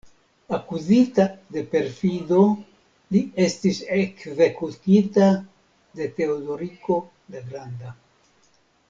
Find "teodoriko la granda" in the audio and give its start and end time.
6.17-7.95